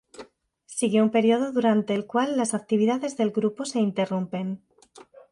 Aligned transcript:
Sigue 0.77 1.03
un 1.03 1.11
periodo 1.11 1.51
durante 1.51 1.93
el 1.93 2.07
cual 2.07 2.35
las 2.35 2.55
actividades 2.55 3.17
del 3.17 3.29
grupo 3.29 3.65
se 3.65 3.79
interrumpen. 3.81 4.63